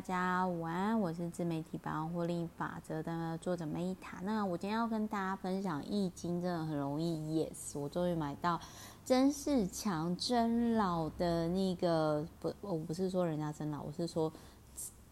[0.00, 4.18] 大家午安，我是自媒体百万获利法则的作者梅塔。
[4.22, 7.44] 那我今天要跟大家分享《易经》，真的很容易。
[7.44, 8.58] Yes，我终于买到
[9.04, 14.32] 曾仕强曾老的那个不，我不是说人家曾老，我是说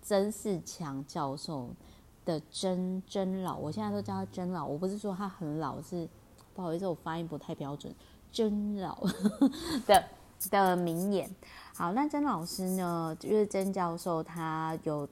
[0.01, 1.69] 曾仕强教授
[2.25, 3.59] 的曾曾老。
[3.59, 6.09] 我现在都叫他曾老，我不是说他很老，是
[6.55, 7.95] 不好意思，我发音不太标准。
[8.33, 8.99] 曾老
[9.87, 10.03] 的
[10.51, 11.29] 的名言。
[11.75, 13.17] 好，那曾老师呢？
[13.21, 15.09] 就是曾教授，他有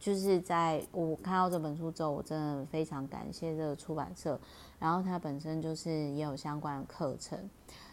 [0.00, 4.38] 就是在我看到这本书之后，我真的非常感谢这个出版社。
[4.80, 7.38] 然后他本身就是也有相关的课程。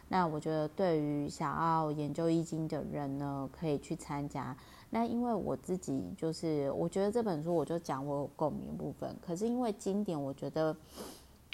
[0.08, 4.58] 那我觉得对于想要研究易经的人呢，可以去参加。
[4.90, 9.16] 那因为我自己就是，我觉得这本书我就讲我有共鸣部分。
[9.23, 10.76] 可是因为经典，我觉得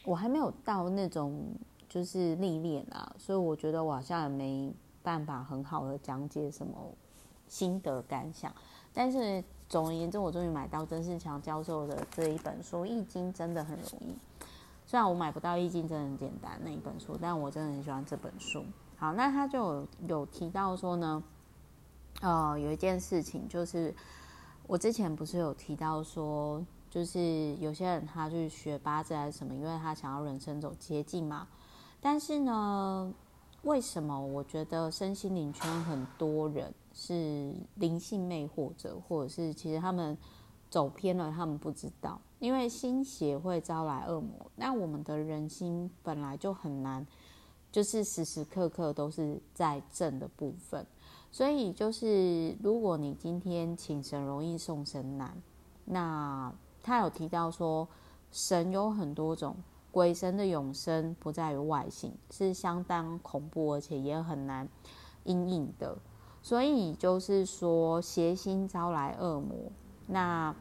[0.05, 1.41] 我还没有到那种
[1.89, 4.73] 就是历练啊，所以我觉得我好像也没。
[5.03, 6.73] 办法很好的讲解什么
[7.47, 8.53] 心得感想，
[8.93, 14.15] 但是总而言之，我终于买到曾仕强教授的这一本书《易经》，真的很容易。
[14.85, 18.63] 虽然我买不到《易经》，真的很简单那一本书，但我真的很喜欢这本书。
[18.97, 21.23] 好，那他就有，提到说呢，
[22.21, 23.93] 呃，有一件事情就是，
[24.67, 31.47] 我之前不是有提到说，就是有些人他去学八字还是什么，因为他想要人生走捷径嘛，
[31.99, 33.13] 但是呢。
[33.63, 40.17] 为什么我觉得身心灵圈很多人是灵性魅惑者，或者是其实他们
[40.69, 44.51] 走偏了，他们不知道，因为心邪会招来恶魔。
[44.55, 47.05] 那我们的人心本来就很难，
[47.71, 50.83] 就是时时刻刻都是在正的部分，
[51.31, 55.39] 所以就是如果你今天请神容易送神难，
[55.85, 56.51] 那
[56.81, 57.87] 他有提到说
[58.31, 59.55] 神有很多种。
[59.91, 64.67] 鬼神的永生不在于外形，是相当恐怖，而且也很难
[65.25, 65.97] 因应的。
[66.41, 69.71] 所以就是说，邪心招来恶魔，
[70.07, 70.55] 那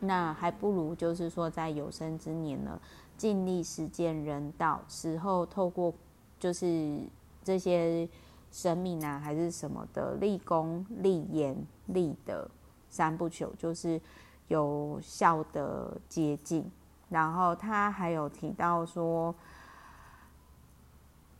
[0.00, 2.80] 那还不如就是说，在有生之年呢，
[3.18, 5.92] 尽力实践人道，死后透过
[6.38, 7.00] 就是
[7.42, 8.08] 这些
[8.50, 12.48] 生命啊，还是什么的立功、立言、立德
[12.88, 14.00] 三不朽，就是
[14.48, 16.70] 有效的接近。
[17.08, 19.32] 然后他还有提到说，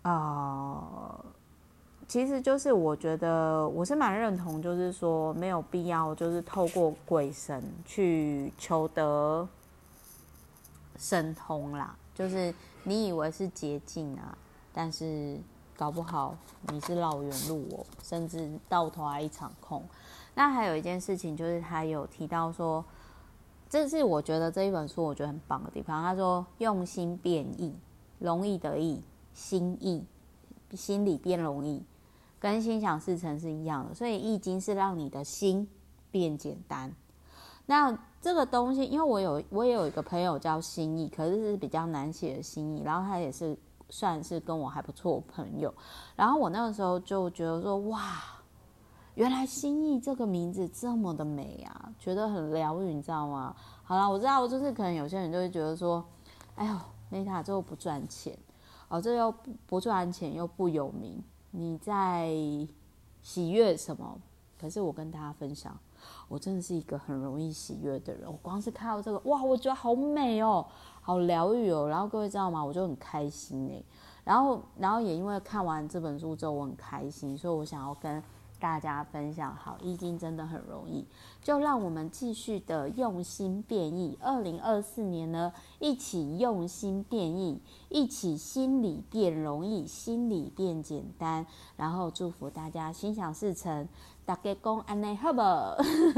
[0.03, 1.25] 呃，
[2.07, 9.49] 其实就是我觉得我是蛮认同，就是说没有必要，就是透过鬼神去求得
[10.97, 11.97] 神通啦。
[12.15, 14.39] 就是你以为是捷径啊，
[14.73, 15.37] 但是
[15.77, 16.37] 搞不好
[16.69, 19.85] 你是绕远路哦，甚至到头来一场空。
[20.37, 22.85] 那还有一件事情，就是他有提到说。
[23.69, 26.03] 这是我觉得这一本书我觉得很棒的地方。
[26.03, 27.75] 他说：“用心变易，
[28.21, 29.03] 容易得易，
[29.35, 30.05] 心易，
[30.73, 31.83] 心里变容易，
[32.39, 33.95] 跟心想事成是一样的。
[33.95, 35.69] 所以易经是让你的心
[36.13, 36.93] 变简单。
[37.67, 43.59] 那这个东西，因为我有我也有一个朋友叫心意，可是是比较难写的心意，然后他也是
[43.91, 45.75] 算是跟我还不错的朋友。
[46.15, 48.13] 然后我那个时候就觉得说，哇。”
[49.17, 53.57] 原来心意这个名字这么的美啊，觉得很疗愈，你知道吗？
[53.83, 56.05] 好了，我知道，就是可能有些人就会觉得说，
[56.55, 56.77] 哎呦
[57.11, 58.39] ，Meta 这不赚钱，
[58.89, 59.35] 哦，这又
[59.67, 62.31] 不赚钱又不有名，你在
[63.23, 64.19] 喜悦什么？
[64.61, 65.75] 可是我跟大家分享，
[66.29, 68.31] 我真的是一个很容易喜悦的人。
[68.31, 70.67] 我光是看到这个，哇，我觉得好美哦，
[71.01, 71.89] 好疗愈哦。
[71.89, 72.63] 然后各位知道吗？
[72.63, 73.83] 我就很开心哎。
[74.25, 78.23] 然后，然后也因为看完这本书之后，我很开心，所以我想要跟。
[78.67, 81.07] 大家分享好，易经真的很容易，
[81.41, 84.19] 就让我们继续的用心变易。
[84.21, 91.47] 二零二四年呢，一起用心变易，一起心理变容易，心理变简单。
[91.77, 93.89] 然后祝福大家心想事成，
[94.25, 95.41] 大家公安内好不？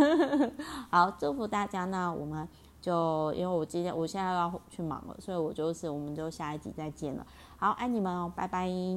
[0.88, 2.16] 好，祝福大家呢。
[2.18, 2.48] 我们
[2.80, 7.26] 就因为我今天我现在要去忙了，所以我就是我们就下一集再见了。
[7.58, 8.70] 好，爱你们哦，拜拜。